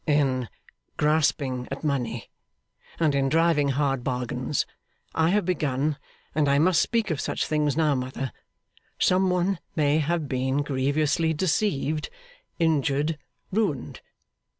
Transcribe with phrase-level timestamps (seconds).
[0.07, 0.49] 'In
[0.97, 2.31] grasping at money
[2.99, 4.65] and in driving hard bargains
[5.13, 5.95] I have begun,
[6.33, 8.31] and I must speak of such things now, mother
[8.97, 12.09] some one may have been grievously deceived,
[12.57, 13.19] injured,
[13.51, 14.01] ruined.